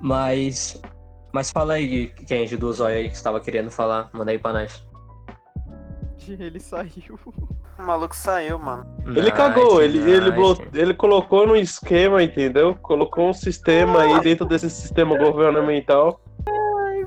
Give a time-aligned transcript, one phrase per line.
[0.00, 0.80] Mas.
[1.32, 4.08] Mas fala aí, Kenji, do Zóio aí que você tava querendo falar.
[4.12, 4.82] Manda aí pra nós.
[6.28, 7.18] Ele saiu.
[7.78, 8.84] O maluco saiu, mano.
[9.06, 10.34] Ele cagou, ele, ele, nice.
[10.36, 12.74] blo- ele colocou no esquema, entendeu?
[12.74, 16.20] Colocou um sistema aí dentro desse sistema governamental.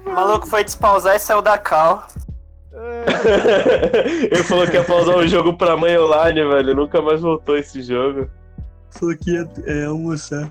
[0.06, 2.08] O maluco foi despausar e saiu da cal.
[2.74, 6.74] É, ele falou que ia pausar o jogo pra mãe online, velho.
[6.74, 8.30] Nunca mais voltou esse jogo.
[8.92, 10.50] Falou que ia é, almoçar.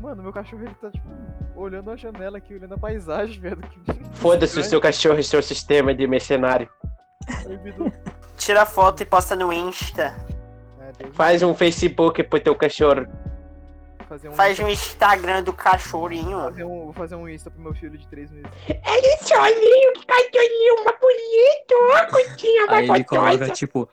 [0.00, 1.08] Mano, meu cachorro ele tá, tipo,
[1.54, 3.56] olhando a janela aqui, olhando a paisagem, velho.
[3.56, 3.80] Que...
[4.14, 6.68] Foda-se o seu cachorro e seu sistema de mercenário.
[8.36, 10.14] Tira foto e posta no Insta.
[10.80, 13.06] É, Faz um Facebook pro teu cachorro.
[14.08, 16.42] fazer um, Faz um Instagram do cachorrinho.
[16.42, 18.50] fazer um, vou fazer um Insta pro meu filho de 3 meses.
[18.68, 23.88] Ele solinho, que cachorrinho, uma bonito, coitinha, Aí ele coloca, tipo,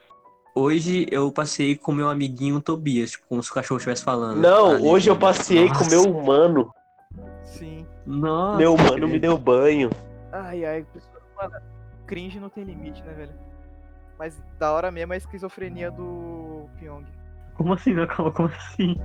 [0.55, 4.39] hoje eu passei com meu amiguinho Tobias, tipo, como se o cachorro estivesse falando.
[4.41, 6.73] Não, Ali, hoje eu passei com nossa, meu humano.
[7.43, 7.85] Sim.
[8.05, 8.57] Nossa.
[8.57, 9.89] Meu humano me deu banho.
[10.31, 11.55] Ai, ai, pessoal, mano,
[12.05, 13.34] cringe não tem limite, né, velho?
[14.18, 17.05] Mas da hora mesmo é a esquizofrenia do Pyong.
[17.55, 17.93] Como assim?
[18.07, 18.99] Calma, como assim?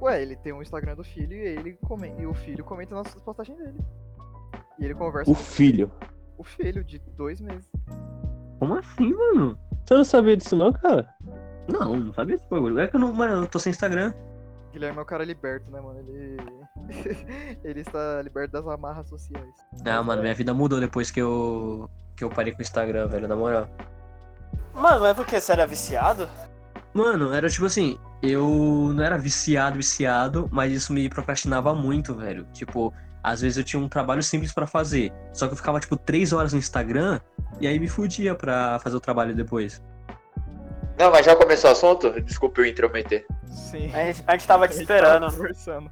[0.00, 3.14] Ué, ele tem um Instagram do filho e ele comenta, e o filho comenta nas
[3.16, 3.78] postagens dele.
[4.78, 5.90] E ele conversa O com filho.
[6.36, 7.68] o filho de dois meses.
[8.58, 9.58] Como assim, mano?
[9.84, 11.08] Você não sabia disso não, cara?
[11.68, 12.78] Não, não sabia desse bagulho.
[12.78, 14.12] É que eu não, mano, eu tô sem Instagram.
[14.72, 15.98] Guilherme é o cara liberto, né, mano?
[16.00, 16.36] Ele.
[17.62, 19.54] ele está liberto das amarras sociais.
[19.84, 21.90] Ah, mano, minha vida mudou depois que eu.
[22.16, 23.68] que eu parei com o Instagram, velho, na moral.
[24.74, 26.28] Mano, é porque você era viciado?
[26.94, 32.46] Mano, era tipo assim, eu não era viciado, viciado, mas isso me procrastinava muito, velho.
[32.52, 35.96] Tipo, às vezes eu tinha um trabalho simples pra fazer, só que eu ficava, tipo,
[35.96, 37.20] três horas no Instagram
[37.60, 39.82] e aí me fudia pra fazer o trabalho depois.
[40.98, 42.20] Não, mas já começou o assunto?
[42.20, 43.26] Desculpa eu intrometer.
[43.46, 43.92] Sim.
[43.94, 45.32] A gente, a gente tava te A gente tava esperando.
[45.32, 45.90] Conversando.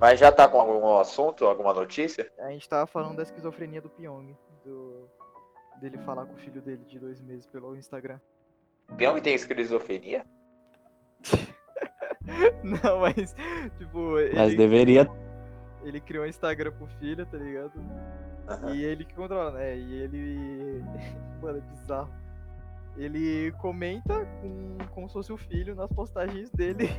[0.00, 2.30] Mas já tá com algum assunto, alguma notícia?
[2.40, 4.36] A gente tava falando da esquizofrenia do Pyong.
[4.64, 5.08] Do...
[5.80, 8.18] Dele falar com o filho dele de dois meses pelo Instagram.
[8.98, 10.24] Que tem esquizofrenia?
[12.62, 13.34] Não, mas,
[13.78, 15.08] tipo, Mas ele, deveria.
[15.84, 17.72] Ele criou um Instagram pro filho, tá ligado?
[18.72, 19.76] E ele que controla, né?
[19.76, 20.84] E ele.
[21.40, 22.10] Mano, é bizarro.
[22.96, 26.90] Ele comenta com, como se fosse o filho nas postagens dele.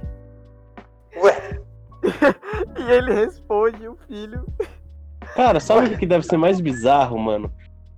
[1.15, 1.61] Ué,
[2.79, 4.45] E ele responde o filho.
[5.35, 7.51] Cara, sabe o que deve ser mais bizarro, mano?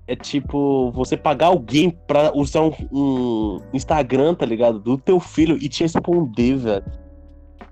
[0.07, 4.79] É tipo, você pagar alguém pra usar um, um Instagram, tá ligado?
[4.79, 6.85] Do teu filho e te responder, velho.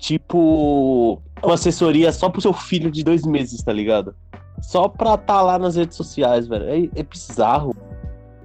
[0.04, 4.14] Tipo, uma assessoria só pro seu filho de dois meses, tá ligado?
[4.62, 6.66] Só pra tá lá nas redes sociais, velho.
[6.66, 7.74] É, é bizarro.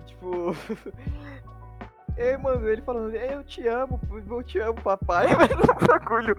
[0.07, 0.55] Tipo.
[2.17, 5.27] Ei, mano, ele falando, "Ei, eu te amo, eu te amo, papai.
[5.35, 6.37] Mas um bagulho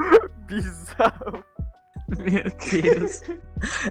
[0.47, 1.43] bizarro.
[2.17, 3.21] Meu Deus.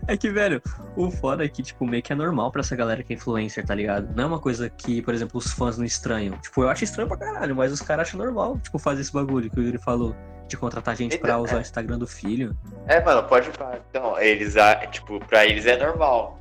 [0.07, 0.61] É que, velho,
[0.97, 3.65] o foda é que, tipo, meio que é normal pra essa galera que é influencer,
[3.65, 4.09] tá ligado?
[4.17, 6.37] Não é uma coisa que, por exemplo, os fãs não estranham.
[6.39, 9.51] Tipo, eu acho estranho pra caralho, mas os caras acham normal, tipo, fazer esse bagulho
[9.51, 10.15] que o Yuri falou.
[10.49, 11.59] De contratar gente pra Então, usar é.
[11.59, 12.57] o Instagram do filho.
[12.87, 13.81] é, mano, pode falar.
[13.91, 16.41] Então, eles, ah, tipo, pra eles é normal.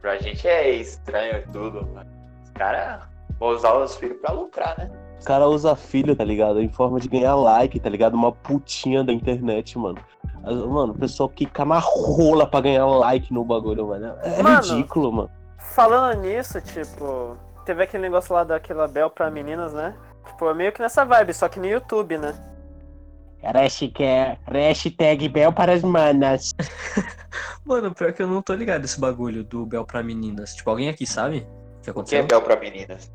[0.00, 1.86] Pra gente é estranho e tudo.
[1.86, 2.10] mano.
[2.42, 3.00] Os caras
[3.38, 4.90] vão usar os filhos pra lucrar, né?
[5.20, 6.60] O cara usa filho, tá ligado?
[6.60, 8.14] Em forma de ganhar like, tá ligado?
[8.14, 9.98] Uma putinha da internet, mano.
[10.42, 14.14] Mano, o pessoal quica na rola pra ganhar like no bagulho, mano.
[14.22, 14.60] É Mano.
[14.60, 15.30] ridículo, mano.
[15.58, 19.94] Falando nisso, tipo, teve aquele negócio lá daquela Bel pra meninas, né?
[20.26, 22.34] Tipo, é meio que nessa vibe, só que no YouTube, né?
[23.42, 26.50] Hashtag, hashtag Bel para as manas.
[27.64, 30.54] Mano, pior que eu não tô ligado esse bagulho do Bel pra meninas.
[30.54, 32.26] Tipo, alguém aqui sabe o que O que é aconteceu?
[32.26, 33.12] Bel pra meninas?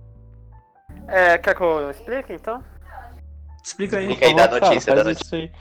[1.08, 2.64] É, quer que eu explique então?
[3.64, 4.12] Explica aí.
[4.12, 5.52] Explica aí da notícia, da notícia.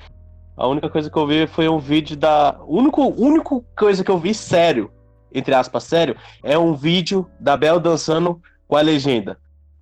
[0.57, 2.59] A única coisa que eu vi foi um vídeo da.
[2.67, 4.91] Único, única coisa que eu vi sério,
[5.33, 9.39] entre aspas, sério, é um vídeo da Bel dançando com a legenda.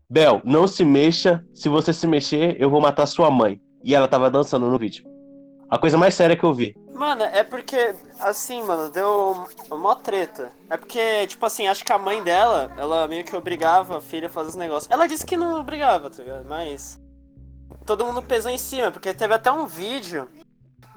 [0.08, 1.44] Bel, não se mexa.
[1.54, 3.60] Se você se mexer, eu vou matar sua mãe.
[3.82, 5.04] E ela tava dançando no vídeo.
[5.68, 6.74] A coisa mais séria que eu vi.
[6.92, 10.52] Mano, é porque, assim, mano, deu mó treta.
[10.68, 14.26] É porque, tipo assim, acho que a mãe dela, ela meio que obrigava a filha
[14.26, 14.90] a fazer os negócios.
[14.90, 16.44] Ela disse que não obrigava, tá ligado?
[16.46, 17.00] Mas.
[17.86, 20.28] Todo mundo pesou em cima, porque teve até um vídeo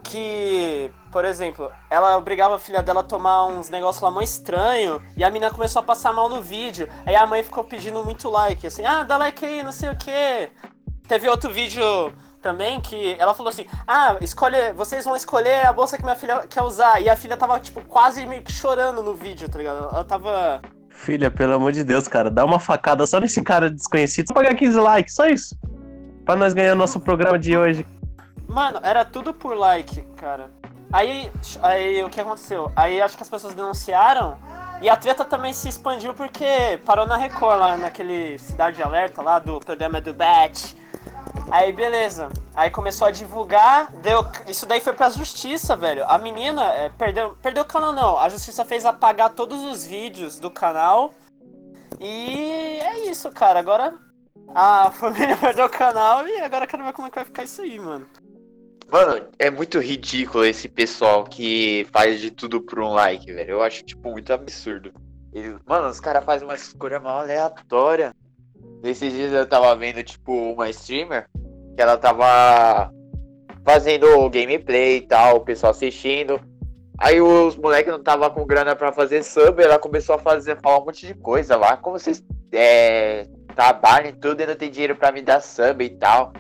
[0.04, 5.02] que, por exemplo, ela obrigava a filha dela a tomar uns negócios lá mó estranho
[5.16, 6.88] e a menina começou a passar mal no vídeo.
[7.06, 9.98] Aí a mãe ficou pedindo muito like, assim, ah, dá like aí, não sei o
[9.98, 10.52] que.
[11.08, 12.14] Teve outro vídeo
[12.44, 16.46] também que ela falou assim: Ah, escolhe, vocês vão escolher a bolsa que minha filha
[16.48, 17.02] quer usar.
[17.02, 19.90] E a filha tava, tipo, quase meio que chorando no vídeo, tá ligado?
[19.92, 20.62] Ela tava.
[20.90, 24.28] Filha, pelo amor de Deus, cara, dá uma facada só nesse cara desconhecido.
[24.28, 25.58] Só pagar 15 likes, só isso.
[26.24, 27.86] Pra nós ganhar nosso programa de hoje.
[28.54, 30.52] Mano, era tudo por like, cara.
[30.92, 31.32] Aí,
[31.64, 32.72] aí o que aconteceu?
[32.76, 34.38] Aí acho que as pessoas denunciaram
[34.80, 39.24] e a treta também se expandiu porque parou na Record lá, naquele Cidade de Alerta
[39.24, 40.78] lá do programa do Bat.
[41.50, 42.30] Aí beleza.
[42.54, 44.24] Aí começou a divulgar, deu.
[44.48, 46.06] Isso daí foi pra justiça, velho.
[46.08, 47.36] A menina é, perdeu.
[47.42, 48.20] Perdeu o canal não.
[48.20, 51.12] A justiça fez apagar todos os vídeos do canal.
[52.00, 53.58] E é isso, cara.
[53.58, 53.96] Agora
[54.54, 57.64] a família perdeu o canal e agora quero ver como é que vai ficar isso
[57.64, 58.08] aí, mano.
[58.94, 63.54] Mano, é muito ridículo esse pessoal que faz de tudo por um like, velho.
[63.54, 64.94] Eu acho, tipo, muito absurdo.
[65.34, 68.14] Eles- mano, os caras fazem uma escolha mal aleatória.
[68.84, 71.28] Nesses dias eu tava vendo, tipo, uma streamer
[71.76, 72.94] que ela tava
[73.66, 76.40] fazendo gameplay e tal, o pessoal assistindo.
[77.00, 80.78] Aí os moleques não tava com grana pra fazer sub, ela começou a fazer, falar
[80.78, 81.76] um monte de coisa lá.
[81.78, 83.26] Como vocês é,
[83.56, 86.32] trabalham e tudo e não tem dinheiro pra me dar sub e tal.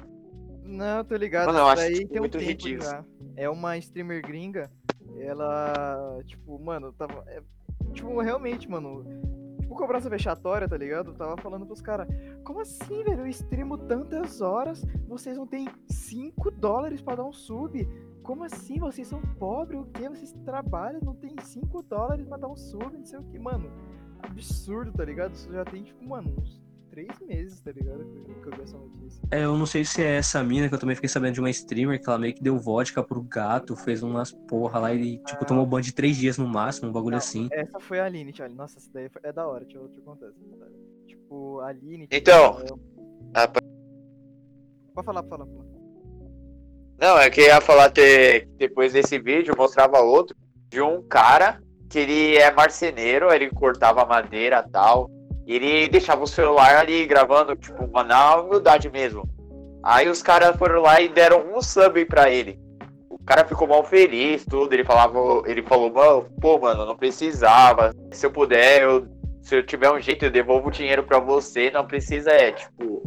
[0.73, 1.47] Não, tô ligado.
[1.47, 2.89] Mano, eu acho, daí tipo, tem um muito tempo ridículo.
[2.89, 3.05] já.
[3.35, 4.71] É uma streamer gringa.
[5.17, 7.23] Ela, tipo, mano, tava.
[7.27, 7.41] é,
[7.93, 9.05] tipo, realmente, mano.
[9.61, 11.13] Tipo, cobrança vexatória, tá ligado?
[11.13, 12.07] Tava falando pros caras.
[12.43, 13.21] Como assim, velho?
[13.21, 17.87] Eu streamo tantas horas, vocês não têm 5 dólares pra dar um sub.
[18.23, 18.79] Como assim?
[18.79, 19.79] Vocês são pobres?
[19.79, 20.09] O quê?
[20.09, 23.37] Vocês trabalham, não tem 5 dólares pra dar um sub, não sei o que.
[23.37, 23.71] Mano,
[24.23, 25.35] absurdo, tá ligado?
[25.35, 26.62] Isso já tem, tipo, mano, uns
[26.93, 28.05] 3 meses, tá ligado?
[28.05, 29.21] Que eu vi essa notícia.
[29.31, 31.49] É, eu não sei se é essa mina que eu também fiquei sabendo de uma
[31.49, 35.43] streamer que ela meio que deu vodka pro gato, fez umas porra lá e, tipo,
[35.45, 37.47] tomou banho de três dias no máximo, um bagulho Não, assim.
[37.51, 38.55] Essa foi a Aline, Charlie.
[38.55, 40.27] Nossa, essa daí foi- é da hora, deixa eu te contar.
[41.07, 42.07] Tipo, a Aline.
[42.07, 42.79] tipo, Então, ela-
[43.33, 43.59] Ah, pa-
[44.93, 45.73] Pode falar, pode falar, pode falar.
[46.99, 50.35] Não, é que eu ia falar que depois desse vídeo mostrava outro
[50.69, 55.09] de um cara que ele é marceneiro, ele cortava madeira e tal.
[55.45, 59.27] Ele deixava o celular ali gravando, tipo, uma, na humildade mesmo.
[59.83, 62.57] Aí os caras foram lá e deram um sub pra ele.
[63.09, 64.73] O cara ficou mal feliz, tudo.
[64.73, 67.93] Ele falava, ele falou, mano, pô, mano, não precisava.
[68.11, 69.07] Se eu puder, eu,
[69.41, 71.69] se eu tiver um jeito, eu devolvo o dinheiro pra você.
[71.71, 73.03] Não precisa, é, tipo,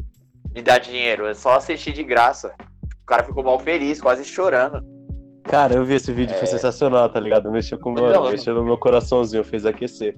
[0.54, 1.26] me dar dinheiro.
[1.26, 2.54] É só assistir de graça.
[3.02, 4.95] O cara ficou mal feliz, quase chorando.
[5.48, 7.50] Cara, eu vi esse vídeo, foi sensacional, tá ligado?
[7.50, 10.16] Mexeu com meu, Não, mexeu no meu coraçãozinho, fez aquecer.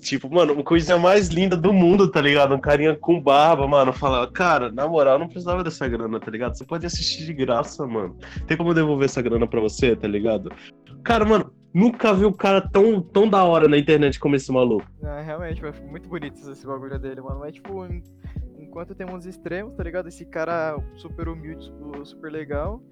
[0.00, 2.54] Tipo, mano, uma coisa mais linda do mundo, tá ligado?
[2.54, 6.56] Um carinha com barba, mano, fala, cara, na moral, não precisava dessa grana, tá ligado?
[6.56, 8.16] Você pode assistir de graça, mano.
[8.46, 10.50] Tem como eu devolver essa grana pra você, tá ligado?
[11.04, 14.86] Cara, mano, nunca vi um cara tão, tão da hora na internet como esse maluco.
[15.02, 17.40] Não, realmente, mas muito bonito esse- bagulho dele, mano.
[17.40, 18.02] Mas, tipo, en-
[18.58, 20.08] enquanto tem uns extremos, tá ligado?
[20.08, 22.82] Esse cara super humilde, su- super legal.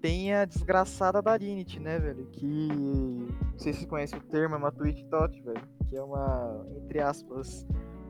[0.00, 2.26] Tem a desgraçada da Linit, né, velho?
[2.26, 2.46] Que.
[2.46, 5.62] Não sei se vocês conhecem o termo, é uma Twitch Tot, velho.
[5.88, 7.66] Que é uma, entre aspas,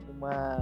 [0.09, 0.59] uma.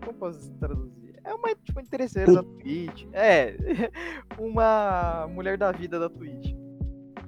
[0.00, 1.20] Como posso traduzir?
[1.24, 3.06] É uma, tipo, interesseira da Twitch.
[3.12, 3.56] É,
[4.38, 6.54] uma mulher da vida da Twitch.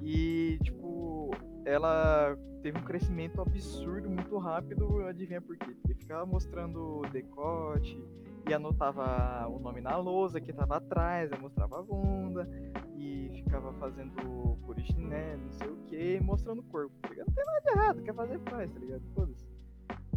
[0.01, 1.31] E, tipo,
[1.65, 5.75] ela teve um crescimento absurdo, muito rápido, adivinha por quê?
[5.81, 8.01] Porque ficava mostrando decote,
[8.49, 12.49] e anotava o nome na lousa que tava atrás, aí mostrava a bunda,
[12.97, 17.27] e ficava fazendo polichinelo, não sei o que, mostrando o corpo, tá ligado?
[17.27, 19.03] Não tem nada de errado, quer fazer, faz, tá ligado?
[19.13, 19.47] Foda-se.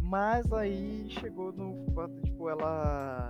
[0.01, 3.29] Mas aí chegou no fato, tipo, ela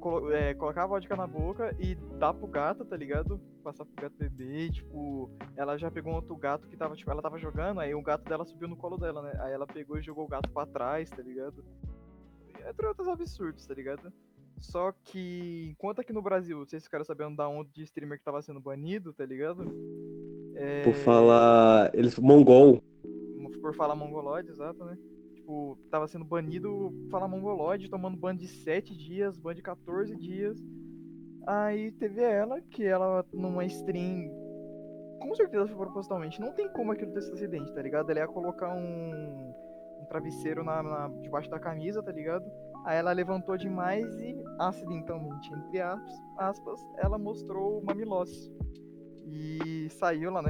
[0.00, 3.38] colo- é, colocar a vodka na boca e dar pro gato, tá ligado?
[3.62, 7.20] Passar pro gato beber, tipo, ela já pegou um outro gato que tava, tipo, ela
[7.22, 9.32] tava jogando, aí o gato dela subiu no colo dela, né?
[9.40, 11.62] Aí ela pegou e jogou o gato pra trás, tá ligado?
[12.68, 14.12] Entre outros absurdos, tá ligado?
[14.60, 18.42] Só que, enquanto aqui no Brasil, vocês ficaram sabendo da onda de streamer que tava
[18.42, 19.64] sendo banido, tá ligado?
[20.54, 21.90] É, Por falar.
[21.94, 22.18] Eles.
[22.18, 22.82] Mongol.
[23.60, 24.98] por falar mongoloide, exato, né?
[25.34, 30.58] Tipo, tava sendo banido falar mongoloide, tomando ban de 7 dias, ban de 14 dias.
[31.46, 34.30] Aí teve ela, que ela numa stream.
[35.20, 36.40] Com certeza foi propositalmente.
[36.40, 38.10] Não tem como aquilo ter sido acidente, tá ligado?
[38.10, 39.52] Ela ia colocar um
[40.10, 42.44] travesseiro na, na- debaixo da camisa, tá ligado?
[42.84, 48.52] Aí ela levantou demais e, acidentalmente, entre aspas, aspas ela mostrou o mamilose.
[49.26, 50.48] E saiu lá na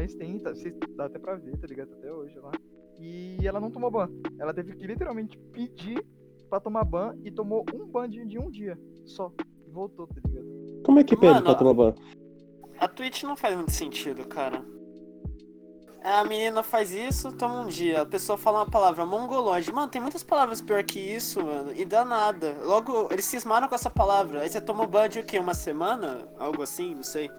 [0.55, 1.93] cês- dá até pra ver, tá ligado?
[1.93, 2.53] Até hoje lá.
[2.99, 4.09] E ela não tomou ban.
[4.39, 6.03] Ela teve que literalmente pedir
[6.49, 9.31] pra tomar ban e tomou um ban de, de um dia só.
[9.67, 10.83] E voltou, tá ligado?
[10.85, 11.95] Como é que pede Mano, pra tomar banho?
[12.79, 14.65] A Twitch não faz muito sentido, cara.
[16.03, 18.03] A menina faz isso, toma um dia.
[18.03, 19.71] A pessoa fala uma palavra mongoloide.
[19.71, 21.73] Mano, tem muitas palavras pior que isso, mano.
[21.77, 22.57] E dá nada.
[22.65, 24.41] Logo, eles cismaram com essa palavra.
[24.41, 25.39] Aí você tomou ban de o quê?
[25.39, 26.27] Uma semana?
[26.39, 26.95] Algo assim?
[26.95, 27.31] Não sei.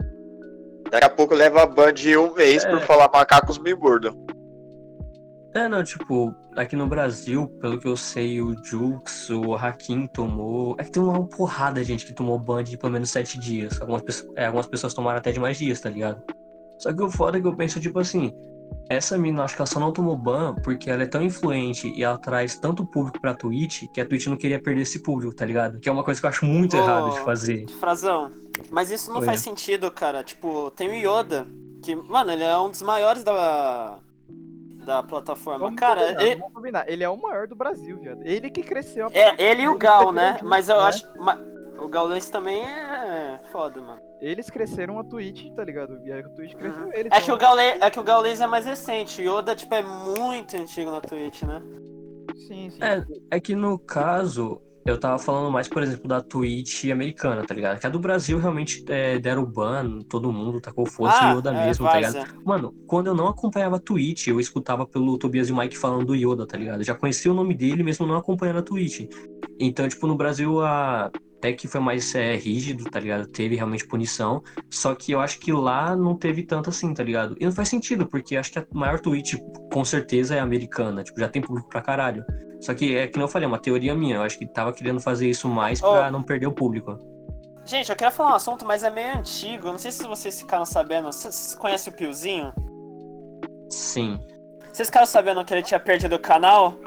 [0.91, 2.81] Daqui a pouco leva ban de um mês por É.
[2.81, 4.13] falar macacos me mordam.
[5.55, 10.75] É, não, tipo, aqui no Brasil, pelo que eu sei, o Jux, o Hakim tomou.
[10.77, 13.81] É que tem uma porrada de gente que tomou ban de pelo menos sete dias.
[13.81, 16.21] Algumas, pessoas- é, algumas pessoas tomaram até de mais dias, tá ligado?
[16.77, 18.33] Só que o foda é que eu penso, tipo assim,
[18.89, 22.03] essa mina, acho que ela só não tomou ban porque ela é tão influente e
[22.03, 25.45] ela traz tanto público pra Twitch que a Twitch não queria perder esse público, tá
[25.45, 25.79] ligado?
[25.79, 27.67] Que é uma coisa que eu acho muito Ô, errado de fazer.
[27.79, 28.31] Frazão,
[28.69, 29.25] mas isso não Oi.
[29.25, 30.23] faz sentido, cara.
[30.23, 31.47] Tipo, tem o Yoda,
[31.81, 33.97] que, mano, ele é um dos maiores da,
[34.85, 35.59] da plataforma.
[35.59, 36.89] Vamos cara, combinar, ele, vamos combinar.
[36.89, 38.21] Ele é o maior do Brasil, viado.
[38.23, 39.07] Ele que cresceu.
[39.07, 40.31] a é ele e o Gal, né?
[40.31, 40.83] grande, Mas eu né?
[40.83, 41.07] acho.
[41.81, 43.99] O Gaules também é foda, mano.
[44.21, 45.99] Eles cresceram a Twitch, tá ligado?
[46.05, 46.93] E a Twitch cresceu Uhum.
[46.93, 47.11] eles.
[47.11, 49.21] É que, o Gaules, é que o Gaules é mais recente.
[49.21, 51.61] O Yoda, tipo, é muito antigo na Twitch, né?
[52.35, 52.79] Sim, sim.
[52.83, 57.53] É, é que no caso, eu tava falando mais, por exemplo, da Twitch americana, tá
[57.53, 57.79] ligado?
[57.79, 61.51] Que a do Brasil realmente é, deram ban, todo mundo tacou foda-se ah, o Yoda
[61.53, 62.43] é, mesmo, tá ligado?
[62.45, 66.05] Mano, quando eu não acompanhava a Twitch, eu escutava pelo Tobias e o Mike falando
[66.05, 66.81] do Yoda, tá ligado?
[66.81, 69.07] Eu já conhecia o nome dele mesmo não acompanhando a Twitch.
[69.59, 71.11] Então, tipo, no Brasil, a...
[71.41, 73.25] até que foi mais é, rígido, tá ligado?
[73.25, 74.43] Teve realmente punição.
[74.69, 77.35] Só que eu acho que lá não teve tanto assim, tá ligado?
[77.39, 79.33] E não faz sentido, porque acho que a maior Twitch,
[79.73, 81.03] com certeza, é americana.
[81.03, 82.23] Tipo, já tem público pra caralho.
[82.59, 84.17] Só que é que não eu falei, é uma teoria minha.
[84.17, 86.11] Eu acho que tava querendo fazer isso mais pra Oh.
[86.11, 86.95] não perder o público.
[87.65, 89.67] Gente, eu queria falar um assunto, mas é meio antigo.
[89.67, 91.11] Eu Não sei se vocês ficaram sabendo.
[91.11, 92.53] Vocês conhecem o Piozinho?
[93.67, 94.19] Sim.
[94.71, 96.77] Vocês ficaram sabendo que ele tinha perdido o canal?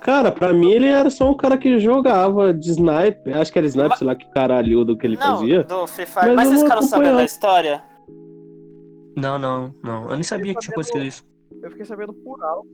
[0.00, 3.36] Cara, pra mim ele era só um cara que jogava de sniper.
[3.38, 5.64] Acho que era sniper, Mas- sei lá que caralho do que ele não, fazia.
[5.64, 6.26] do Free Fire.
[6.28, 7.18] Mas Mas, vocês ficaram sabendo acompanhava.
[7.18, 7.84] da história?
[9.16, 10.04] Não, não, não.
[10.08, 11.24] Eu nem sabia que tinha acontecido isso.
[11.62, 12.68] Eu fiquei sabendo por alto.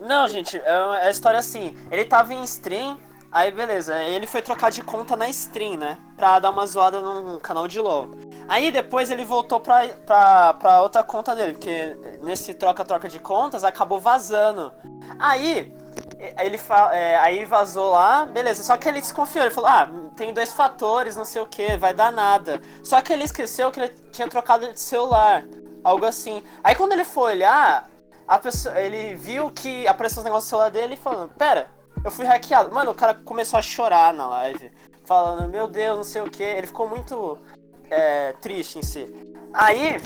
[0.00, 1.74] Não, gente, é é a história assim.
[1.90, 2.98] Ele tava em stream,
[3.30, 5.98] aí beleza, ele foi trocar de conta na stream, né?
[6.16, 8.10] Pra dar uma zoada num canal de LOL.
[8.48, 13.62] Aí depois ele voltou pra, pra, pra outra conta dele, porque nesse troca-troca de contas
[13.64, 14.72] acabou vazando.
[15.18, 15.72] Aí,
[16.18, 16.60] eh, ele
[16.92, 21.16] é, aí vazou lá, beleza, só que ele desconfiou, ele falou, ah, tem dois fatores,
[21.16, 22.60] não sei o que, vai dar nada.
[22.82, 25.44] Só que ele esqueceu que ele tinha trocado de celular,
[25.84, 26.42] algo assim.
[26.62, 27.88] Aí quando ele foi olhar,
[28.26, 31.70] a pessoa, ele viu que apareceu os negócios no celular dele e falando, pera,
[32.04, 32.74] eu fui hackeado.
[32.74, 34.70] Mano, o cara começou a chorar na live,
[35.04, 36.42] falando, meu Deus, não sei o que.
[36.42, 37.38] Ele ficou muito
[37.90, 39.08] é, triste em si.
[39.52, 40.00] Aí,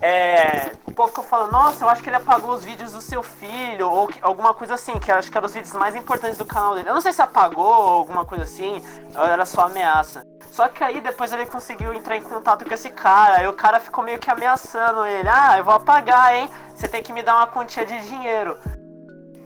[0.00, 3.22] é, o povo ficou falando, nossa, eu acho que ele apagou os vídeos do seu
[3.22, 6.38] filho, ou que- alguma coisa assim, que eu acho que eram os vídeos mais importantes
[6.38, 6.88] do canal dele.
[6.88, 8.82] Eu não sei se apagou ou alguma coisa assim,
[9.16, 10.26] ou era só ameaça.
[10.50, 13.80] Só que aí depois ele conseguiu entrar em contato com esse cara, aí o cara
[13.80, 16.48] ficou meio que ameaçando ele, ah, eu vou apagar, hein?
[16.74, 18.56] Você tem que me dar uma quantia de dinheiro.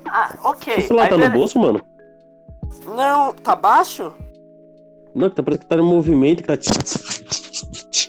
[0.06, 0.76] Ah, ok.
[0.76, 1.80] O celular tá no bolso, mano?
[2.84, 4.12] Não, tá baixo?
[5.14, 6.60] Não, tá parece que tá no movimento, cara.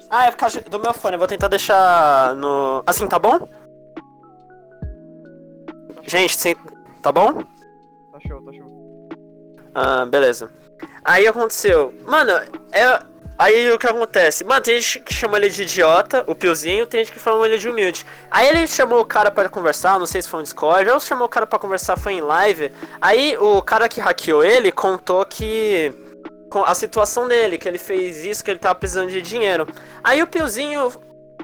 [0.10, 1.16] Ah, é por causa do meu fone.
[1.16, 2.84] Eu vou tentar deixar no.
[2.86, 3.48] Assim, tá bom?
[6.04, 6.56] Gente, sim,
[7.02, 7.44] tá bom?
[8.12, 9.10] Tá show, tá show.
[9.76, 10.52] Ah, beleza.
[11.04, 11.94] Aí aconteceu.
[12.06, 12.32] Mano,
[12.72, 13.10] é.
[13.38, 14.44] Aí o que acontece?
[14.44, 17.58] Mano, tem gente que chama ele de idiota, o Piozinho, tem gente que chama ele
[17.58, 18.06] de humilde.
[18.30, 21.26] Aí ele chamou o cara pra conversar, não sei se foi um Discord, ou chamou
[21.26, 22.70] o cara pra conversar, foi em live.
[23.00, 25.94] Aí o cara que hackeou ele contou que.
[26.66, 29.68] A situação dele, que ele fez isso, que ele tava precisando de dinheiro.
[30.04, 30.92] Aí o Piozinho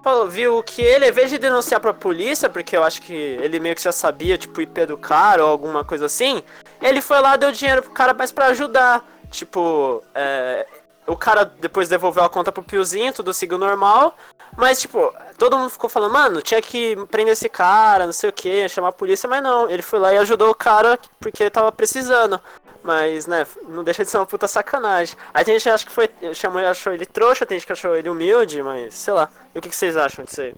[0.04, 3.60] falou, viu que ele, em vez de denunciar pra polícia, porque eu acho que ele
[3.60, 6.44] meio que já sabia, tipo, IP do cara ou alguma coisa assim,
[6.82, 9.04] ele foi lá, deu dinheiro pro cara, mas pra ajudar.
[9.32, 10.66] Tipo, é,
[11.08, 14.16] o cara depois devolveu a conta pro Piozinho, tudo seguiu normal.
[14.58, 18.34] Mas, tipo, todo mundo ficou falando, mano, tinha que prender esse cara, não sei o
[18.34, 19.70] que, chamar a polícia, mas não.
[19.70, 22.40] Ele foi lá e ajudou o cara porque ele tava precisando.
[22.86, 25.18] Mas, né, não deixa de ser uma puta sacanagem.
[25.44, 26.08] Tem gente acha que foi.
[26.36, 29.28] Chamou, achou ele trouxa, tem gente que achou ele humilde, mas sei lá.
[29.56, 30.54] E o que, que vocês acham disso aí?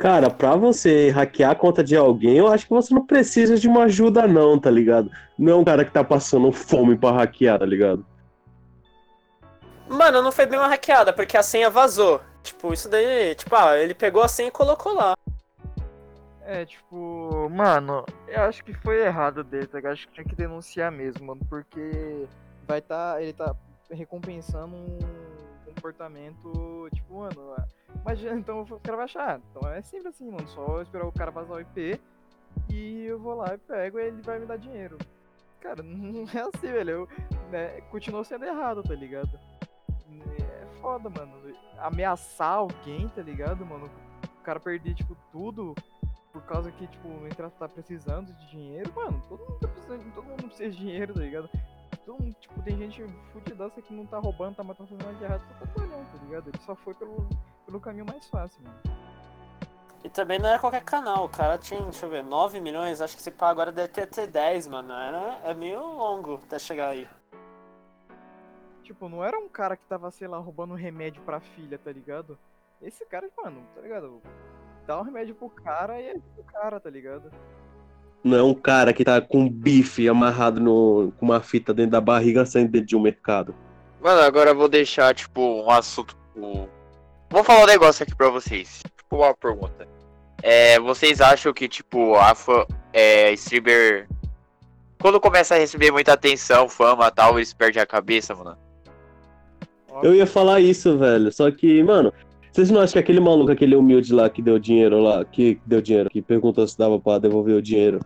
[0.00, 3.68] Cara, pra você hackear a conta de alguém, eu acho que você não precisa de
[3.68, 5.12] uma ajuda, não, tá ligado?
[5.38, 8.04] Não é um cara que tá passando fome pra hackear, tá ligado?
[9.88, 12.20] Mano, não foi bem uma hackeada, porque a senha vazou.
[12.42, 15.14] Tipo, isso daí, tipo, ah, ele pegou a senha e colocou lá.
[16.48, 19.92] É, tipo, mano, eu acho que foi errado dele, tá ligado?
[19.92, 22.26] Acho que tinha que denunciar mesmo, mano, porque
[22.66, 23.54] vai tá, ele tá
[23.90, 24.98] recompensando um
[25.66, 27.54] comportamento, tipo, mano,
[28.00, 31.12] imagina, então o cara vai achar, ah, então é sempre assim, mano, só esperar o
[31.12, 32.00] cara vazar o IP
[32.70, 34.96] e eu vou lá e pego e ele vai me dar dinheiro.
[35.60, 37.08] Cara, não é assim, velho, eu,
[37.50, 39.38] né, continuou sendo errado, tá ligado?
[40.38, 41.30] É foda, mano,
[41.76, 43.90] ameaçar alguém, tá ligado, mano?
[44.40, 45.74] O cara perder, tipo, tudo
[46.32, 50.14] por causa que, tipo, o entra tá precisando de dinheiro, mano, todo mundo tá precisando,
[50.14, 51.50] todo mundo precisa de dinheiro, tá ligado?
[52.04, 55.24] Todo mundo, tipo, tem gente fudidaça que não tá roubando, tá matando fazendo nada de
[55.24, 56.48] errado, tá trabalhando, tá ligado?
[56.48, 57.28] Ele só foi pelo,
[57.66, 59.08] pelo caminho mais fácil, mano.
[60.04, 63.16] E também não era qualquer canal, o cara tinha, deixa eu ver, 9 milhões, acho
[63.16, 64.92] que se pá agora deve ter até 10, mano.
[64.92, 67.08] Era, é meio longo até chegar aí.
[68.84, 72.38] Tipo, não era um cara que tava, sei lá, roubando remédio pra filha, tá ligado?
[72.80, 74.22] Esse cara, mano, tá ligado?
[74.88, 77.30] Dá um remédio pro cara e é o cara, tá ligado?
[78.24, 82.00] Não é um cara que tá com bife amarrado no, com uma fita dentro da
[82.00, 83.54] barriga saindo dentro de um mercado.
[84.00, 86.16] Mano, agora eu vou deixar, tipo, um assunto.
[86.32, 86.66] tipo,
[87.28, 88.80] Vou falar um negócio aqui pra vocês.
[88.96, 89.86] Tipo, uma pergunta.
[90.42, 94.08] É, vocês acham que, tipo, a fã, é, streamer.
[94.98, 98.56] Quando começa a receber muita atenção, fama e tal, eles perdem a cabeça, mano?
[100.02, 101.30] Eu ia falar isso, velho.
[101.30, 102.10] Só que, mano,
[102.58, 105.80] vocês não acham que aquele maluco, aquele humilde lá que deu dinheiro lá, que deu
[105.80, 108.00] dinheiro, que perguntou se dava pra devolver o dinheiro.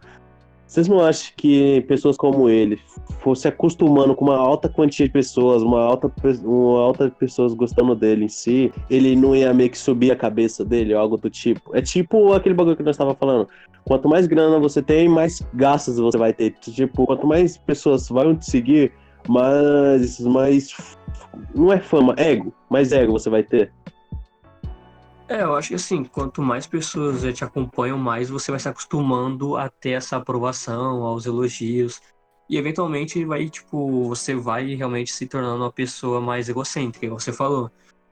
[0.67, 2.79] Vocês não acham que pessoas como ele
[3.21, 6.13] fosse acostumando com uma alta quantia de pessoas, uma alta,
[6.45, 10.63] uma alta pessoas gostando dele em si, ele não ia meio que subir a cabeça
[10.63, 11.75] dele ou algo do tipo?
[11.75, 13.49] É tipo aquele bagulho que nós tava falando.
[13.85, 16.51] Quanto mais grana você tem, mais gastos você vai ter.
[16.61, 18.93] Tipo, quanto mais pessoas vão te seguir,
[19.27, 20.95] mais, mais
[21.55, 23.73] não é fama, ego, mais ego você vai ter.
[25.29, 28.69] É, eu acho que assim, quanto mais pessoas eh, te acompanham, mais você vai se
[28.69, 32.01] acostumando a ter essa aprovação, aos elogios.
[32.49, 37.33] E eventualmente vai, tipo, você vai realmente se tornando uma pessoa mais egocêntrica, igual você
[37.33, 37.71] falou.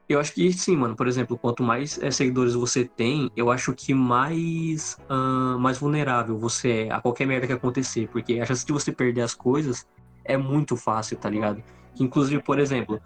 [0.08, 0.96] Eu acho que sim, mano.
[0.96, 6.38] Por exemplo, quanto mais eh, seguidores você tem, eu acho que mais, ahn, mais vulnerável
[6.38, 8.08] você é a qualquer merda que acontecer.
[8.08, 9.86] Porque a chance de você perder as coisas
[10.24, 11.62] é muito fácil, tá ligado?
[11.98, 13.00] Inclusive, por exemplo,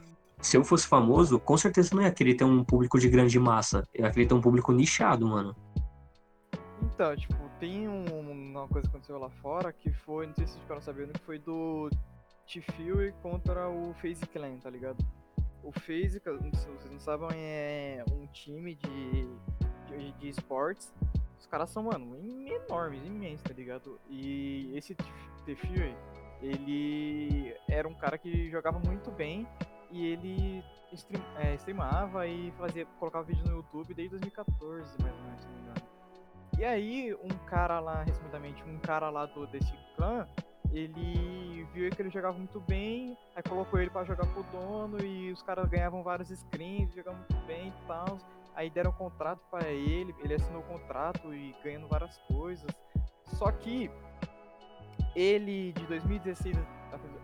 [0.44, 3.82] se eu fosse famoso, com certeza não ia querer ter um público de grande massa.
[3.94, 5.56] Eu ia querer ter um público nichado, mano.
[6.82, 10.52] Então, tipo, tem um- uma coisa que aconteceu lá fora que foi, não sei se
[10.52, 11.88] vocês ficaram sabendo, que foi do
[12.46, 15.02] T-Fury contra o FaZe Clan, tá ligado?
[15.62, 19.26] O FaZe, se vocês não sabem, é um time de,
[19.88, 20.92] de, de esportes.
[21.40, 23.98] Os caras são, mano, enormes, imensos, tá ligado?
[24.10, 24.94] E esse
[25.46, 25.96] T-Fury,
[26.42, 29.46] ele era um cara que jogava muito bem
[29.94, 35.22] e ele stream, é, streamava e fazia, colocava vídeo no YouTube desde 2014, mais ou
[35.22, 35.82] menos, se não me engano.
[36.58, 40.26] E aí, um cara lá, recentemente, um cara lá do, desse clã,
[40.72, 45.30] ele viu que ele jogava muito bem, aí colocou ele pra jogar pro dono e
[45.30, 48.18] os caras ganhavam vários screens, jogavam muito bem e tal.
[48.56, 52.68] Aí deram um contrato pra ele, ele assinou o contrato e ganhando várias coisas.
[53.26, 53.88] Só que
[55.14, 56.56] ele de 2016,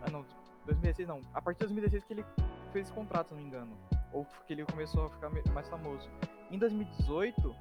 [0.01, 0.25] ah não,
[0.65, 2.25] 2016 não, a partir de 2016 que ele
[2.71, 3.77] fez esse contrato, se não me engano,
[4.11, 6.09] ou que ele começou a ficar mais famoso.
[6.49, 7.55] Em 2018,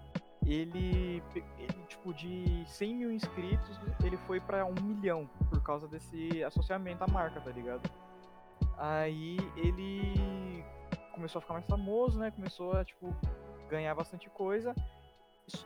[0.47, 1.23] ele,
[1.59, 7.05] ele, tipo, de 100 mil inscritos, ele foi pra 1 milhão por causa desse associamento
[7.05, 7.89] à marca, tá ligado?
[8.77, 10.65] Aí ele
[11.13, 12.31] começou a ficar mais famoso, né?
[12.31, 13.15] Começou a, tipo,
[13.69, 14.75] ganhar bastante coisa.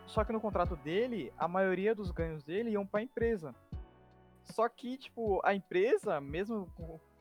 [0.07, 3.55] Só que no contrato dele, a maioria dos ganhos dele iam pra empresa.
[4.45, 6.69] Só que, tipo, a empresa, mesmo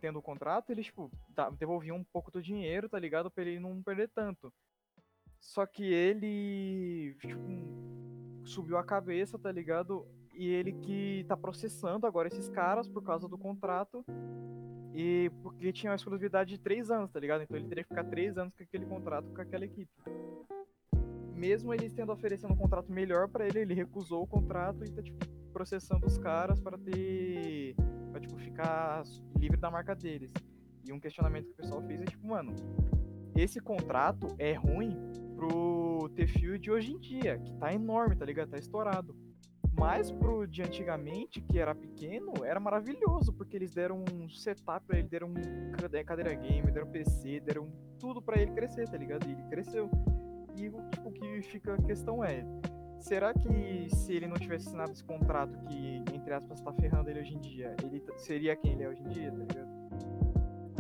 [0.03, 1.09] tendo o contrato, eles, tipo,
[1.57, 3.31] devolviam um pouco do dinheiro, tá ligado?
[3.31, 4.51] Pra ele não perder tanto.
[5.39, 7.39] Só que ele tipo,
[8.43, 10.05] subiu a cabeça, tá ligado?
[10.33, 14.03] E ele que tá processando agora esses caras por causa do contrato.
[14.93, 17.43] E porque tinha uma exclusividade de três anos, tá ligado?
[17.43, 19.89] Então ele teria que ficar três anos com aquele contrato com aquela equipe.
[21.33, 25.01] Mesmo eles tendo oferecendo um contrato melhor pra ele, ele recusou o contrato e tá
[25.01, 27.73] tipo, processando os caras para ter.
[28.27, 29.03] Tipo, ficar
[29.37, 30.31] livre da marca deles.
[30.85, 32.53] E um questionamento que o pessoal fez é tipo, mano,
[33.35, 34.97] esse contrato é ruim
[35.35, 38.49] pro T-Field hoje em dia, que tá enorme, tá ligado?
[38.49, 39.15] Tá estourado.
[39.77, 44.99] Mas pro de antigamente, que era pequeno, era maravilhoso, porque eles deram um setup pra
[44.99, 49.27] ele, deram um cade- cadeira game, deram PC, deram tudo pra ele crescer, tá ligado?
[49.27, 49.89] E ele cresceu.
[50.55, 52.45] E o tipo, que fica a questão é,
[53.03, 57.19] será que se ele não tivesse assinado esse contrato que, entre aspas, tá ferrando ele
[57.19, 59.73] hoje em dia, ele seria quem ele é hoje em dia, tá ligado?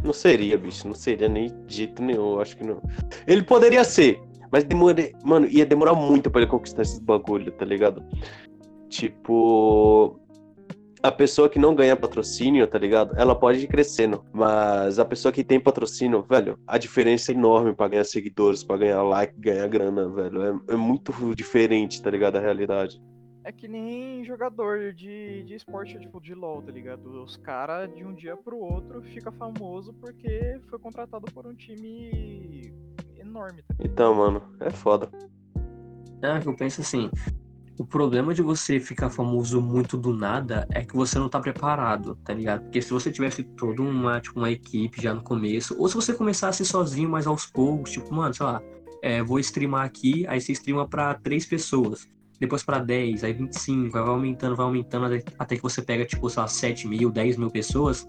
[0.03, 0.87] Não seria, bicho.
[0.87, 2.81] Não seria nem de jeito nenhum, eu acho que não.
[3.27, 5.11] Ele poderia ser, mas demora...
[5.23, 8.03] Mano, ia demorar muito pra ele conquistar esses bagulho, tá ligado?
[8.89, 10.19] Tipo.
[11.03, 13.13] A pessoa que não ganha patrocínio, tá ligado?
[13.17, 14.23] Ela pode ir crescendo.
[14.31, 18.77] Mas a pessoa que tem patrocínio, velho, a diferença é enorme pra ganhar seguidores, pra
[18.77, 20.41] ganhar like, ganhar grana, velho.
[20.41, 22.37] É, é muito diferente, tá ligado?
[22.37, 23.01] A realidade.
[23.43, 27.21] É que nem jogador de, de esporte, tipo, de LoL, tá ligado?
[27.21, 32.73] Os caras, de um dia pro outro, fica famoso porque foi contratado por um time
[33.17, 35.09] enorme, tá Então, mano, é foda.
[36.21, 37.11] É, que eu penso assim,
[37.77, 42.15] o problema de você ficar famoso muito do nada é que você não tá preparado,
[42.23, 42.61] tá ligado?
[42.63, 46.13] Porque se você tivesse toda uma, tipo, uma equipe já no começo, ou se você
[46.13, 48.61] começasse sozinho, mas aos poucos, tipo, mano, sei lá,
[49.01, 52.07] é, vou streamar aqui, aí você streama pra três pessoas,
[52.39, 56.05] depois pra 10, aí 25, aí vai aumentando, vai aumentando, até- até que você pega,
[56.05, 58.07] tipo, sei lá, 7 mil, 10 mil pessoas,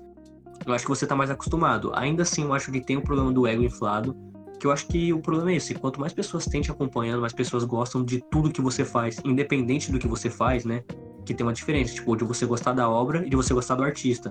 [0.67, 1.91] eu acho que você tá mais acostumado.
[1.95, 4.15] Ainda assim, eu acho que tem o problema do ego inflado,
[4.59, 5.75] Que eu acho que o problema é esse.
[5.75, 9.91] Quanto mais pessoas têm te acompanhando, mais pessoas gostam de tudo que você faz, independente
[9.91, 10.83] do que você faz, né?
[11.25, 13.83] Que tem uma diferença, tipo, de você gostar da obra e de você gostar do
[13.83, 14.31] artista.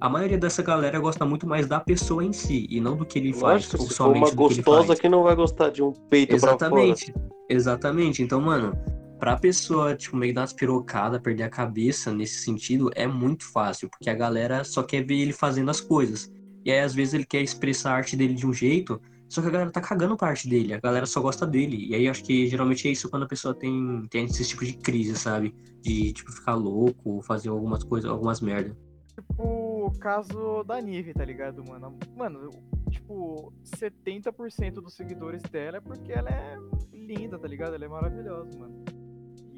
[0.00, 3.18] A maioria dessa galera gosta muito mais da pessoa em si e não do que
[3.18, 5.00] ele faz, Lógico, ou se for somente uma que gostosa faz.
[5.00, 6.54] que não vai gostar de um peito pra fora.
[6.54, 7.14] Exatamente.
[7.48, 8.22] Exatamente.
[8.22, 8.76] Então, mano,
[9.18, 13.88] pra pessoa, tipo, meio dar umas pirocadas, perder a cabeça nesse sentido, é muito fácil,
[13.88, 16.30] porque a galera só quer ver ele fazendo as coisas.
[16.64, 19.48] E aí, às vezes, ele quer expressar a arte dele de um jeito, só que
[19.48, 21.86] a galera tá cagando pra arte dele, a galera só gosta dele.
[21.88, 24.74] E aí, acho que geralmente é isso quando a pessoa tem, tem esse tipo de
[24.74, 25.54] crise, sabe?
[25.82, 28.76] De, tipo, ficar louco, fazer algumas coisas, algumas merda.
[29.14, 31.98] Tipo, o caso da Nive, tá ligado, mano?
[32.16, 32.50] Mano,
[32.90, 36.56] tipo, 70% dos seguidores dela é porque ela é
[36.92, 37.74] linda, tá ligado?
[37.74, 38.84] Ela é maravilhosa, mano.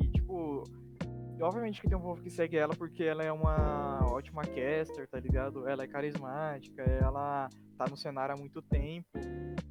[0.01, 0.65] E, tipo,
[1.41, 5.19] obviamente que tem um povo que segue ela porque ela é uma ótima caster, tá
[5.21, 5.69] ligado?
[5.69, 9.07] Ela é carismática, ela tá no cenário há muito tempo.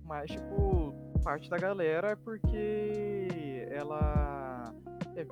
[0.05, 4.73] Mas, tipo, parte da galera é porque ela
[5.15, 5.25] é,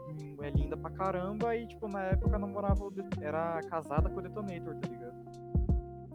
[0.46, 2.90] é linda pra caramba e, tipo, na época namorava,
[3.22, 5.16] era casada com o Detonator, tá ligado?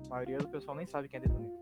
[0.07, 1.59] A maioria do pessoal nem sabe quem é Detonator.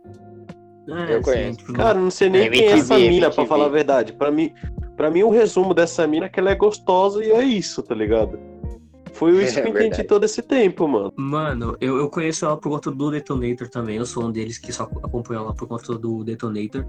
[0.88, 1.59] É, Eu conheço.
[1.59, 3.47] tipo, Cara, não sei nem É quem é essa MTV, mina, pra MTV.
[3.49, 4.12] falar a verdade.
[4.14, 4.55] Pra mim,
[4.97, 7.94] pra mim, o resumo dessa mina é que ela é gostosa e é isso, tá
[7.94, 8.38] ligado?
[9.18, 10.09] Foi isso É que eu entendi verdade.
[10.09, 11.12] todo esse tempo, mano.
[11.16, 13.96] Mano, eu, eu conheço ela por conta do Detonator também.
[13.96, 16.85] Eu sou um deles que só acompanha ela por conta do Detonator.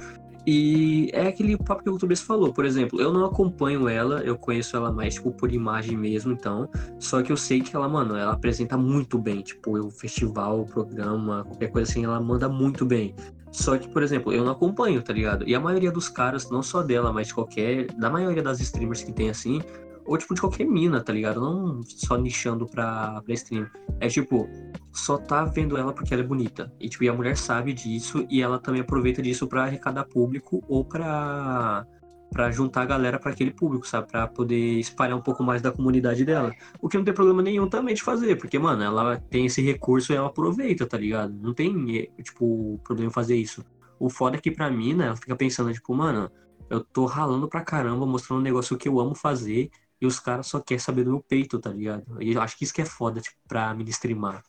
[0.46, 4.38] E é aquele papo que o Tobias falou, por exemplo, eu não acompanho ela, eu
[4.38, 6.70] conheço ela mais, tipo, por imagem mesmo, então.
[6.98, 10.66] Só que eu sei que ela, mano, ela apresenta muito bem, tipo, o festival, o
[10.66, 13.14] programa, qualquer coisa assim, ela manda muito bem.
[13.52, 15.48] Só que, por exemplo, eu não acompanho, tá ligado?
[15.48, 17.88] E a maioria dos caras, não só dela, mas de qualquer.
[17.94, 19.62] Da maioria das streamers que tem assim,
[20.10, 21.40] ou tipo de qualquer mina, tá ligado?
[21.40, 23.68] Não só nichando pra, pra stream.
[24.00, 24.50] É tipo,
[24.92, 26.74] só tá vendo ela porque ela é bonita.
[26.80, 30.64] E, tipo, e a mulher sabe disso e ela também aproveita disso pra arrecadar público
[30.68, 31.86] ou pra,
[32.32, 34.08] pra juntar a galera pra aquele público, sabe?
[34.08, 36.52] Pra poder espalhar um pouco mais da comunidade dela.
[36.82, 40.12] O que não tem problema nenhum também de fazer, porque, mano, ela tem esse recurso
[40.12, 41.32] e ela aproveita, tá ligado?
[41.40, 43.64] Não tem, tipo, problema em fazer isso.
[44.00, 46.32] O foda é que pra mim, né, ela fica pensando, tipo, mano,
[46.68, 49.70] eu tô ralando pra caramba, mostrando um negócio que eu amo fazer
[50.02, 52.22] e os caras só querem saber do meu peito, tá ligado?
[52.22, 54.44] E eu acho que isso que é foda, tipo, pra me streamar.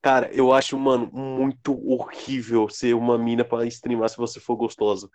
[0.00, 5.08] Cara, eu acho, mano, muito horrível ser uma mina pra streamar se você for gostosa.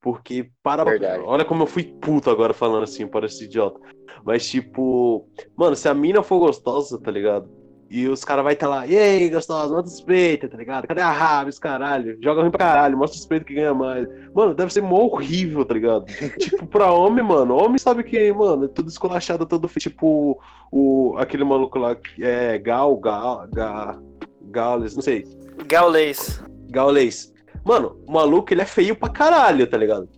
[0.00, 0.84] Porque, para.
[0.84, 1.22] Verdade.
[1.24, 3.80] Olha como eu fui puto agora falando assim, parece idiota.
[4.24, 7.59] Mas, tipo, mano, se a mina for gostosa, tá ligado?
[7.90, 10.86] E os caras vai estar lá, e aí, gostosa, mostra os peitos, tá ligado?
[10.86, 12.16] Cadê a raba, esse caralho?
[12.22, 14.06] Joga ruim pra caralho, mostra os peitos que ganha mais.
[14.32, 16.04] Mano, deve ser mó horrível, tá ligado?
[16.38, 21.42] tipo, pra homem, mano, homem sabe que, mano, é tudo esculachado, todo tipo, o, aquele
[21.42, 24.00] maluco lá, que é Gal, Gal, Gal,
[24.42, 25.24] Gaules, não sei,
[25.66, 26.40] Gaulês.
[26.70, 27.32] Gaulês.
[27.64, 30.08] Mano, o maluco, ele é feio pra caralho, tá ligado?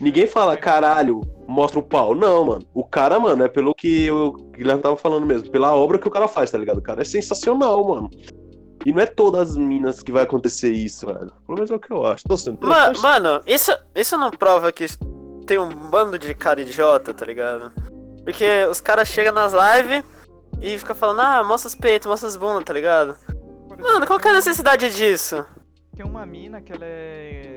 [0.00, 2.14] Ninguém fala, caralho, mostra o pau.
[2.14, 2.66] Não, mano.
[2.72, 5.50] O cara, mano, é pelo que o Guilherme tava falando mesmo.
[5.50, 6.78] Pela obra que o cara faz, tá ligado?
[6.78, 8.10] O cara é sensacional, mano.
[8.84, 11.32] E não é todas as minas que vai acontecer isso, velho.
[11.46, 12.24] Pelo menos é o que eu acho.
[12.24, 14.86] Tô sendo Ma- mano, isso, isso não prova que
[15.46, 17.70] tem um bando de cara idiota, tá ligado?
[18.24, 20.04] Porque os caras chegam nas lives
[20.60, 23.16] e ficam falando, ah, mostra os peitos, mostra as bundas, tá ligado?
[23.80, 25.44] Mano, qual que é a necessidade disso?
[25.96, 27.51] Tem uma mina que ela é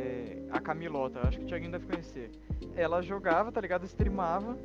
[0.58, 2.32] a Camilota, acho que o Thiaguinho deve conhecer.
[2.76, 3.86] Ela jogava, tá ligado?
[3.86, 4.58] Streamava.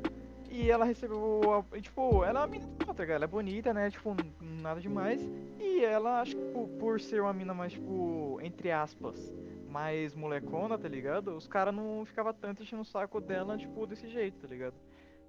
[0.49, 1.65] E ela recebeu.
[1.73, 3.11] a- Tipo, ela é uma mina, tá ligado?
[3.15, 3.89] Ela é bonita, né?
[3.89, 5.21] Tipo, nada demais.
[5.59, 9.31] E ela, acho que por, por ser uma mina mais, tipo, entre aspas,
[9.69, 11.35] mais molecona, tá ligado?
[11.37, 14.73] Os caras não ficavam tanto enchendo o saco dela, tipo, desse jeito, tá ligado?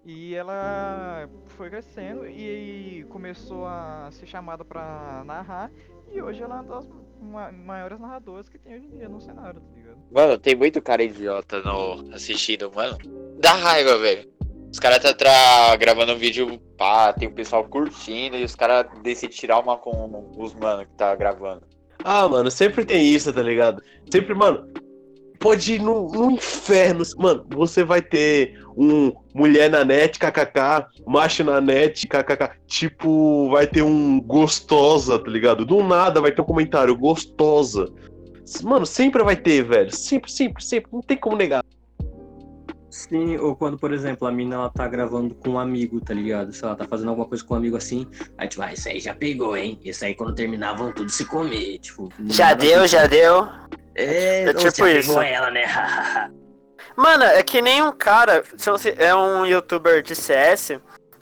[0.05, 5.71] E ela foi crescendo e começou a ser chamada pra narrar.
[6.11, 6.89] E hoje ela é uma das
[7.23, 9.99] ma- maiores narradoras que tem hoje em dia no cenário, tá ligado?
[10.11, 12.99] Mano, tem muito cara idiota no assistindo, mano.
[13.41, 14.31] Dá raiva, velho.
[14.71, 18.87] Os caras tá tra- gravando um vídeo, pá, tem o pessoal curtindo e os caras
[19.03, 21.63] decidem tirar uma com os mano que tá gravando.
[22.05, 23.83] Ah, mano, sempre tem isso, tá ligado?
[24.11, 24.67] Sempre, mano,
[25.43, 27.05] pode ir no, no inferno.
[27.19, 32.53] Mano, você vai ter um mulher na net, kkk, macho na net, kkk.
[32.67, 35.67] Tipo, vai ter um gostosa, tá ligado?
[35.67, 37.93] Do nada vai ter um comentário, gostosa.
[38.63, 39.95] Mano, sempre vai ter, velho.
[39.95, 40.91] Sempre, sempre, sempre.
[40.93, 41.65] Não tem como negar.
[42.93, 46.53] Sim, ou quando, por exemplo, a mina ela tá gravando com um amigo, tá ligado?
[46.53, 49.01] Se ela tá fazendo alguma coisa com um amigo assim, aí tipo, ah, isso aí
[49.01, 49.81] já pegou, hein?
[49.83, 52.11] Isso aí quando terminar vão tudo se comer, tipo.
[52.27, 53.49] Já deu, já deu.
[53.95, 55.21] É, É tipo já pegou isso.
[55.23, 55.63] ela, né?
[56.95, 58.45] Mano, é que nem um cara.
[58.99, 60.73] É um youtuber de CS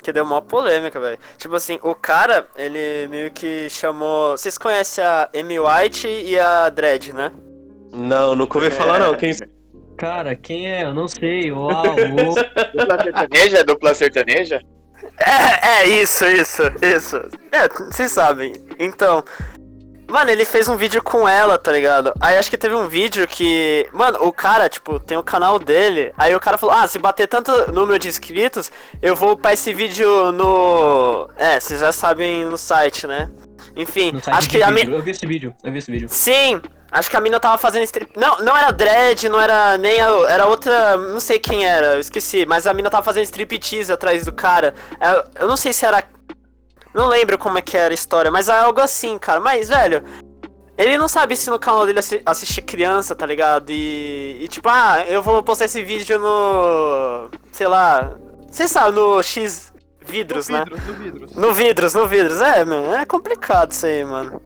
[0.02, 1.18] que deu uma polêmica, velho.
[1.38, 4.36] Tipo assim, o cara, ele meio que chamou.
[4.36, 7.30] Vocês conhecem a Amy White e a Dredd, né?
[7.92, 9.14] Não, nunca ouvi falar, não.
[9.14, 9.32] Quem.
[10.00, 10.84] Cara, quem é?
[10.84, 11.52] Eu não sei.
[11.52, 12.34] Uau, uau.
[12.74, 13.64] Dupla sertaneja?
[13.64, 14.62] Dupla sertaneja?
[15.18, 17.16] É, é, isso, isso, isso.
[17.52, 18.54] É, vocês sabem.
[18.78, 19.22] Então.
[20.08, 22.12] Mano, ele fez um vídeo com ela, tá ligado?
[22.18, 23.86] Aí acho que teve um vídeo que.
[23.92, 26.12] Mano, o cara, tipo, tem o canal dele.
[26.16, 29.74] Aí o cara falou: Ah, se bater tanto número de inscritos, eu vou upar esse
[29.74, 31.28] vídeo no.
[31.36, 33.28] É, vocês já sabem no site, né?
[33.76, 34.84] Enfim, No site acho que a vídeo.
[34.86, 34.96] mina.
[34.96, 36.08] Eu vi esse vídeo, eu vi esse vídeo.
[36.10, 38.12] Sim, acho que a mina tava fazendo strip.
[38.18, 40.00] Não, não era dread, não era nem.
[40.00, 40.08] A...
[40.28, 40.96] Era outra.
[40.96, 42.44] Não sei quem era, eu esqueci.
[42.46, 44.74] Mas a mina tava fazendo striptease atrás do cara.
[45.00, 46.02] É, Eu não sei se era.
[46.92, 49.40] Não lembro como é que era a história, mas é algo assim, cara.
[49.40, 50.04] Mas, velho.
[50.76, 53.68] Ele não sabe se no canal dele assi- assistir criança, tá ligado?
[53.70, 57.28] E, e tipo, ah, eu vou postar esse vídeo no.
[57.52, 58.12] Sei lá.
[58.50, 59.70] Você sabe, no X
[60.06, 60.64] vidros, no né?
[60.64, 61.34] vidros, no vidros.
[61.36, 62.40] No vidros, no vidros.
[62.40, 64.40] É, mano, é complicado isso aí, mano.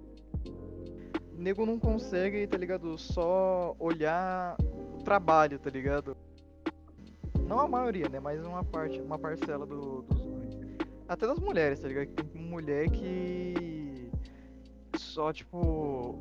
[1.44, 2.96] Nego não consegue, tá ligado?
[2.96, 4.56] Só olhar
[4.98, 6.16] o trabalho, tá ligado?
[7.46, 8.18] Não a maioria, né?
[8.18, 10.56] Mas uma parte, uma parcela do, dos homens.
[11.06, 12.06] Até das mulheres, tá ligado?
[12.06, 14.10] Tem mulher que
[14.96, 16.18] só, tipo,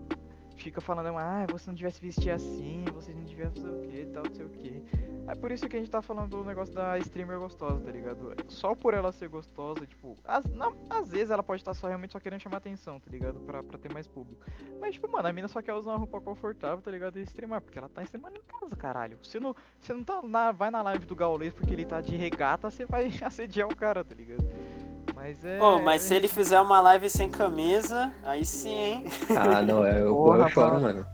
[0.57, 4.05] fica falando, ah, você não devia se vestir assim, você não devia fazer o que,
[4.07, 4.83] tal, não sei o que.
[5.27, 8.35] É por isso que a gente tá falando do negócio da streamer gostosa, tá ligado?
[8.47, 12.11] Só por ela ser gostosa, tipo, às, não, às vezes ela pode estar só realmente
[12.11, 13.39] só querendo chamar atenção, tá ligado?
[13.41, 14.45] Pra, pra ter mais público.
[14.79, 17.17] Mas, tipo, mano, a mina só quer usar uma roupa confortável, tá ligado?
[17.17, 19.17] E streamar, porque ela tá streamando em casa, caralho.
[19.23, 22.15] Você não, você não tá na, vai na live do Gaulês porque ele tá de
[22.17, 24.43] regata, você vai assediar o cara, tá ligado?
[25.15, 25.57] Mas é.
[25.57, 29.05] Pô, mas se ele fizer uma live sem camisa, aí sim, hein?
[29.37, 31.05] Ah, não, eu, eu, Porra, eu choro, mano.